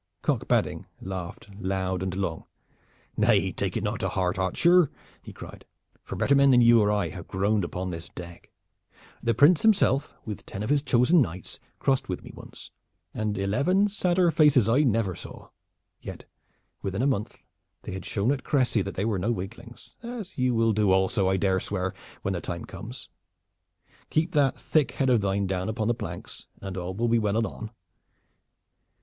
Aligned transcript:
Cock 0.23 0.47
Badding 0.47 0.87
laughed 0.99 1.47
loud 1.59 2.01
and 2.01 2.15
long. 2.15 2.45
"Nay, 3.15 3.51
take 3.51 3.77
it 3.77 3.83
not 3.83 3.99
to 3.99 4.09
heart, 4.09 4.39
archer," 4.39 4.89
he 5.21 5.31
cried; 5.31 5.63
"for 6.03 6.15
better 6.15 6.33
men 6.33 6.49
than 6.49 6.59
you 6.61 6.81
or 6.81 6.91
I 6.91 7.09
have 7.09 7.27
groaned 7.27 7.63
upon 7.63 7.91
this 7.91 8.09
deck. 8.09 8.49
The 9.21 9.35
Prince 9.35 9.61
himself 9.61 10.15
with 10.25 10.43
ten 10.43 10.63
of 10.63 10.71
his 10.71 10.81
chosen 10.81 11.21
knights 11.21 11.59
crossed 11.77 12.09
with 12.09 12.23
me 12.23 12.31
once, 12.33 12.71
and 13.13 13.37
eleven 13.37 13.87
sadder 13.87 14.31
faces 14.31 14.67
I 14.67 14.81
never 14.81 15.13
saw. 15.13 15.49
Yet 16.01 16.25
within 16.81 17.03
a 17.03 17.05
month 17.05 17.37
they 17.83 17.91
had 17.91 18.03
shown 18.03 18.31
at 18.31 18.43
Crecy 18.43 18.81
that 18.81 18.95
they 18.95 19.05
were 19.05 19.19
no 19.19 19.31
weaklings, 19.31 19.97
as 20.01 20.35
you 20.35 20.55
will 20.55 20.73
do 20.73 20.89
also, 20.89 21.29
I 21.29 21.37
dare 21.37 21.59
swear, 21.59 21.93
when 22.23 22.33
the 22.33 22.41
time 22.41 22.65
comes. 22.65 23.07
Keep 24.09 24.31
that 24.31 24.59
thick 24.59 24.93
head 24.93 25.11
of 25.11 25.21
thine 25.21 25.45
down 25.45 25.69
upon 25.69 25.87
the 25.87 25.93
planks, 25.93 26.47
and 26.59 26.75
all 26.75 26.95
will 26.95 27.07
be 27.07 27.19
well 27.19 27.37
anon. 27.37 27.69